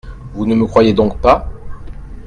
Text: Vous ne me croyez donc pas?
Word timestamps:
Vous 0.33 0.47
ne 0.47 0.55
me 0.55 0.65
croyez 0.65 0.93
donc 0.95 1.19
pas? 1.21 1.47